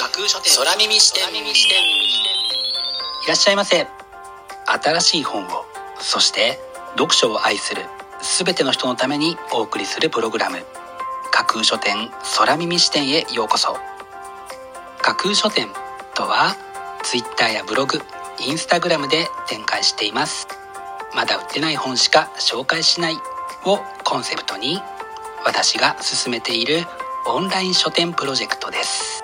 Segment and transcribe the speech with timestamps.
[0.00, 1.24] 空耳視点。
[1.24, 1.28] い
[3.28, 3.86] らっしゃいませ。
[4.66, 5.48] 新しい本を
[6.00, 6.58] そして
[6.96, 7.82] 読書を愛する
[8.20, 10.64] 全ての人のためにお送りするプログラム。
[11.30, 13.76] 架空書店空耳視点へようこそ。
[15.00, 15.68] 架空書店
[16.14, 16.56] とは
[17.04, 18.00] Twitter やブログ
[18.40, 20.48] インスタグラムで展開しています。
[21.14, 23.14] まだ売ってない本しか紹介しない
[23.64, 24.80] をコンセプトに
[25.44, 26.84] 私が進めている
[27.26, 29.23] オンライン書店プロジェクトです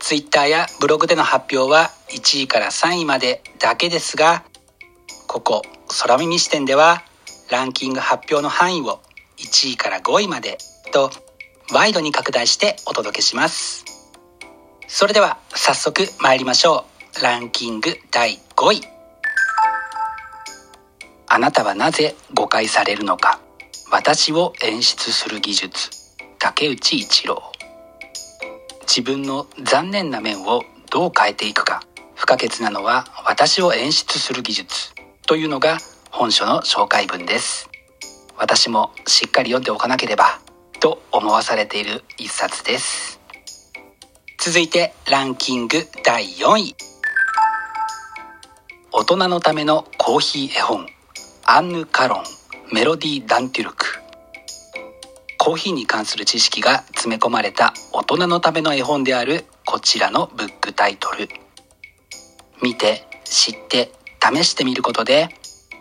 [0.00, 4.42] Twitter やブログでの発表は1位から3位までだけですが
[5.26, 5.62] ここ
[6.02, 7.02] 空耳視点では
[7.50, 9.00] ランキング発表の範囲を
[9.38, 10.58] 1位から5位まで
[10.92, 11.10] と
[11.72, 13.84] ワイドに拡大してお届けします。
[14.88, 16.84] それでは早速参りましょ
[17.18, 17.22] う。
[17.22, 18.80] ランキング第5位。
[21.28, 23.40] あなたはなぜ誤解されるのか。
[23.92, 25.90] 私を演出する技術。
[26.38, 27.49] 竹内一郎。
[28.92, 31.84] 自分の残念な面をどう変えていくか。
[32.16, 34.90] 不可欠なのは私を演出する技術
[35.28, 35.78] というのが
[36.10, 37.70] 本書の紹介文です。
[38.36, 40.40] 私もしっかり読んでおかなければ
[40.80, 43.20] と思わされている一冊です。
[44.40, 46.74] 続いてランキング第4位。
[48.90, 50.88] 大人のためのコーヒー絵本。
[51.44, 52.24] アンヌ・カロン
[52.74, 53.99] メロディ・ダンテュルク。
[55.42, 61.30] コーヒーに関する知識が詰め込まれた大人のための絵本であるこちらのブックタイトル。
[62.62, 63.90] 見て知って
[64.22, 65.30] 試してみることで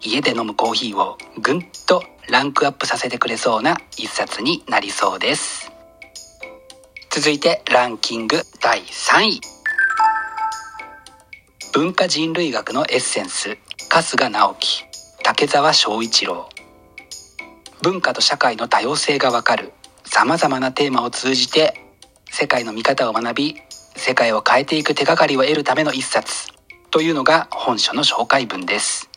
[0.00, 5.70] 家で飲むコーヒーをぐんとランクアップさせてくれそうな一冊になりそうです。
[7.10, 9.40] 続いてランキング第3位。
[11.74, 13.58] 文化人類学のエッセンス
[13.90, 14.84] 春日直樹
[15.22, 16.48] 竹澤翔一郎。
[17.82, 19.72] 文化と社会の多様性がわかる
[20.04, 21.74] 様々なテーマを通じて
[22.30, 23.56] 世界の見方を学び
[23.96, 26.46] 世界を変えていく手がかりを得るための一冊
[26.92, 29.10] というのが本書の紹介文です。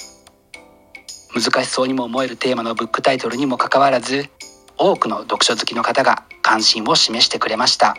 [1.34, 4.30] 難しそうにも思えるテーマのブックタイトルにもかかわらず
[4.78, 7.96] 多くの読書好きの方が関心を示してくれました。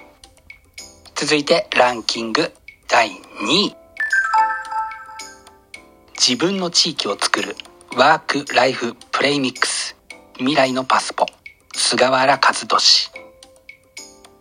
[1.14, 2.52] 続いてランキング
[2.88, 3.12] 第2
[3.68, 3.76] 位。
[6.18, 7.56] 自分の地域を作る
[7.96, 9.95] ワーク・ライフ・プレイミックス。
[10.38, 11.24] 未来のパスポ。
[11.74, 13.10] 菅原和俊。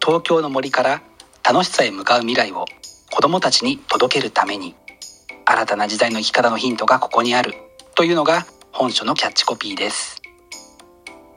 [0.06, 1.02] 東京の森から
[1.42, 2.66] 楽しさへ向かう未来を
[3.14, 4.76] 子供たちに届けるために
[5.46, 7.54] 新たな時代の生き方のヒントがここにある
[7.96, 10.22] というのが本書のキャッチコピーです。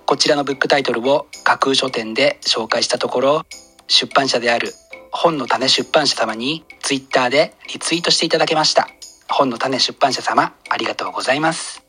[0.07, 3.43] こちらのブックタイトルを架空書店で紹介したところ
[3.87, 4.73] 出版社である
[5.13, 8.89] 本の種出版社様に Twitter でリツイートしていただけました。
[9.29, 11.88] 本の種出版社様ありがとうございます。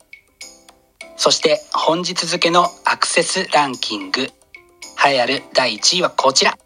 [1.22, 4.30] そして本日付のアクセスランキング栄
[5.16, 6.56] えある第1位はこちら。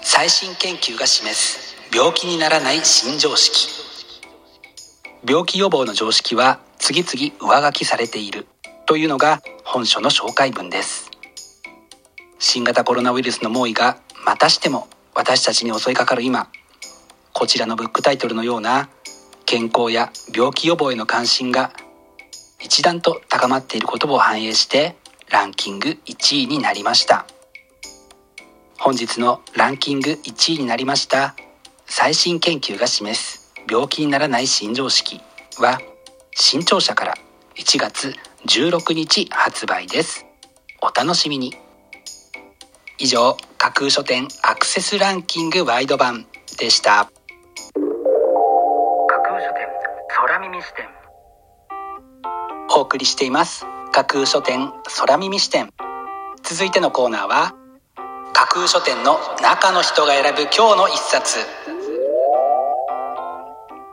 [0.00, 3.68] 最新研究が示す病気にならない新常識。
[5.22, 8.46] 病気予防の常識は次々上書きされている
[8.86, 11.10] というのが本書の紹介文です。
[12.38, 16.48] 新型コロナウイルスの猛威がまたしても私たちに襲いかかる今
[17.34, 18.88] こちらのブックタイトルのような
[19.50, 21.72] 健康や病気予防への関心が
[22.60, 24.94] 一段と高まっていることを反映して
[25.30, 27.24] ランキング1位になりました。
[28.78, 31.34] 本日のランキング1位になりました。
[31.86, 35.18] 最新研究が示す病気にならない新常識
[35.58, 35.80] は
[36.34, 37.14] 新潮社から
[37.54, 38.12] 1月
[38.44, 40.26] 16日発売です。
[40.82, 41.56] お楽しみに。
[42.98, 46.26] 以上架空書店アクセスランキングワイド版
[46.58, 47.10] でした。
[50.20, 50.84] 空耳視点。
[52.76, 53.66] お送りしています。
[53.92, 55.70] 架空書店空耳視点。
[56.42, 57.54] 続いてのコーナーは
[58.32, 61.38] 架空書店の中の人が選ぶ今日の一冊。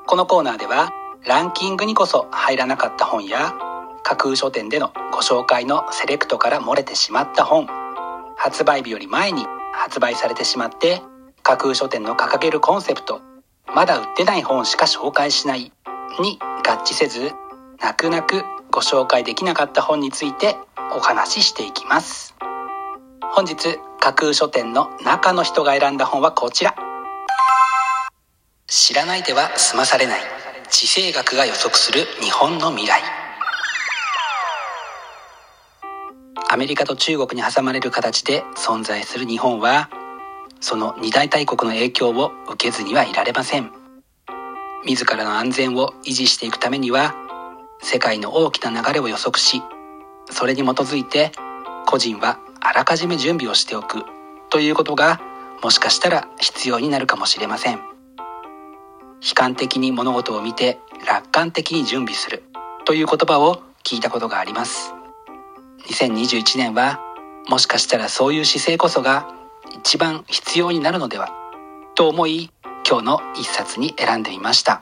[0.07, 0.91] このコーナーでは
[1.27, 3.53] ランキングにこそ入らなかった本や
[4.01, 7.67] 架空書店でのご紹介のセレクトから漏れてしまった本
[8.35, 11.03] 発売日より前に発売されてしまって
[11.43, 13.21] 架空書店の掲げるコンセプト
[13.75, 15.71] まだ売ってない本しか紹介しない
[16.19, 17.31] に合致せず
[17.81, 20.57] 泣く泣くご紹介できなかった本について
[20.95, 22.35] お話ししていきます。
[23.33, 26.75] 本日架空書店の中の人が選んだ本はこちら。
[28.67, 30.21] 知らないでは済まされない。
[30.69, 33.01] 地政学が予測する日本の未来。
[36.49, 39.89] アメリカと中国に挟まれる形で存在する日本は
[40.61, 43.84] その二大大国の影響を受けずにはいられません。
[44.85, 47.15] 自らの安全を維持していくためには
[47.81, 49.61] 世界の大きな流れを予測し
[50.29, 51.31] それに基づいて
[51.85, 54.03] 個人はあらかじめ準備をしておく
[54.49, 55.19] ということが
[55.63, 57.95] もしかしたら必要になるかもしれません。
[59.21, 62.43] 悲観的に物事を見て楽観的に準備する
[62.85, 64.93] という言葉を聞いたことがあります。
[65.87, 66.99] 2021年は
[67.47, 69.27] もしかしたらそういう姿勢こそが
[69.77, 71.29] 一番必要になるのでは
[71.95, 72.51] と思い
[72.87, 74.79] 今日の一冊に選んでみました。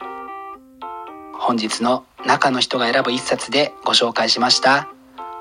[1.33, 4.89] 本日の中の人が選ぶ一冊でご紹介しました。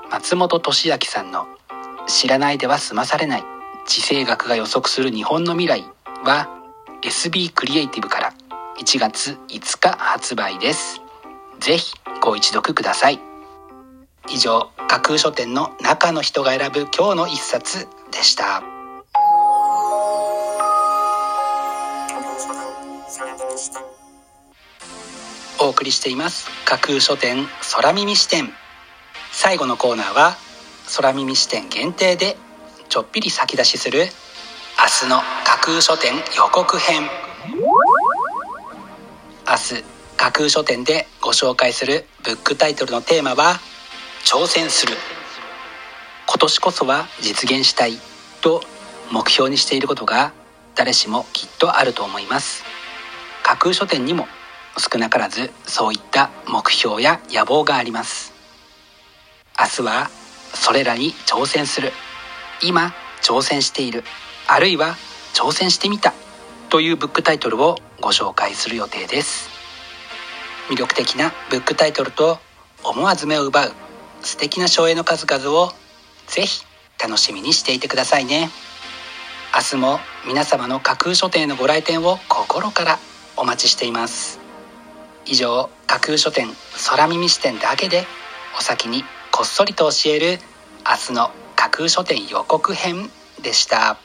[0.09, 1.45] 松本俊明さんの
[2.07, 3.43] 「知らないでは済まされない
[3.85, 5.83] 地政学が予測する日本の未来」
[6.23, 6.47] は
[7.01, 8.33] SB クリエイティブから
[8.79, 11.01] 1月5日発売です。
[11.59, 13.19] ぜひご一読ください。
[14.29, 18.72] 以上架空書店の中の人が選ぶ今日の一冊でした。
[25.59, 28.49] お送りしています架空書店空耳視点。
[29.31, 30.35] 最後のコーナーは
[30.95, 32.37] 空耳視点限定で
[32.89, 34.05] ちょっぴり先出しする明
[35.07, 37.03] 日の架空書店予告編。
[39.47, 39.83] 明日
[40.17, 43.59] 架空書店でご紹介するブックタイトルのテーマは
[44.25, 44.95] 挑戦する。
[46.27, 47.99] 今年こそは実現したい
[48.41, 48.63] と
[49.11, 50.33] 目標にしていることが
[50.73, 52.72] 誰しもきっとあると思います。
[53.53, 54.27] 架空書店にも
[54.79, 58.33] 少なからずそういった目標や野望があります。
[59.59, 60.09] 明日は
[60.55, 61.91] それらに挑戦する。
[62.63, 64.03] 今挑戦している。
[64.47, 64.95] あるいは
[65.35, 66.15] 挑戦してみた。
[66.69, 69.49] というブックタイトルをご紹介する予定です。
[70.71, 72.39] 魅力的なブックタイトルと
[72.83, 73.73] 思わず目を奪う。
[74.23, 75.71] 素敵な省エの数々を
[76.25, 76.65] ぜひ
[76.99, 78.49] 楽しみにしていてくださいね。
[79.55, 82.97] 明日も皆様の架空書店のご来店を心から
[83.37, 84.39] お待ちしています。
[85.25, 86.47] 以上架空書店
[86.87, 88.05] 空耳視点だけで
[88.59, 90.39] お先にこっそりと教える
[90.85, 93.09] 明日の架空書店予告編
[93.41, 93.97] でした。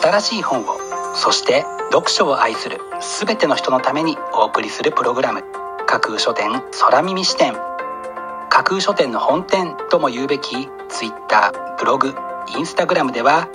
[0.00, 0.78] 新しい本を
[1.14, 2.78] そして読書を愛する
[3.26, 5.42] 全ての人のためにお送りするプログラム
[5.86, 7.54] 架空書店空耳視点。
[8.48, 12.14] 架空書店の本店とも言うべき Twitter ブログ
[12.56, 13.48] インスタグラムでは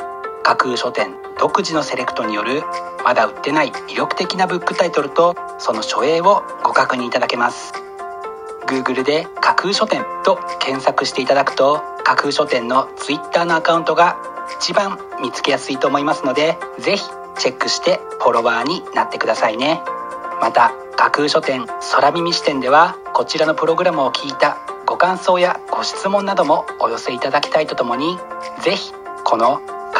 [0.47, 2.63] 架空書店独自のセレクトによる
[3.03, 7.73] まだ売ってない魅力的なブックタイトルとその書影をご確認いただけます。
[8.65, 14.17] Google で架空書店と検索していただくと架空書店の Twitter のアカウントが
[14.57, 17.03] 一番見つけやすいと思いますのでぜひ
[17.37, 19.81] チェックしてフォロワーになってくださいね。
[20.39, 28.17] また架空書店空耳視点ではこちらのプログラムを聞いたご感想やご質問などもお寄せいただきたいとともに
[28.61, 28.93] ぜひ
[29.25, 29.59] この